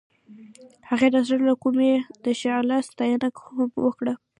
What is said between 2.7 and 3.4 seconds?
ستاینه